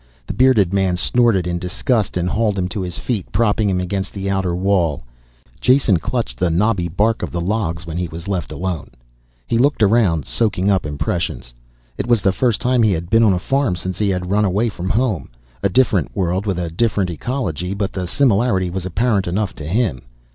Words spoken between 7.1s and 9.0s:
of the logs when he was left alone.